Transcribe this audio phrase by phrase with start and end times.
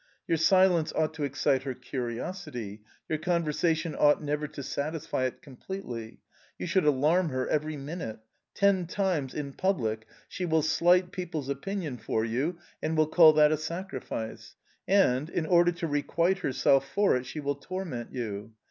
[0.27, 6.21] Your silence ought to excite her curiosity, your conversation ought never to satisfy it completely;
[6.57, 8.17] you should alarm her every minute;
[8.55, 13.51] ten times, in public, she will slight people's opinion for you and will call that
[13.51, 14.55] a sacrifice,
[14.87, 18.53] and, in order to requite herself for it, she will torment you.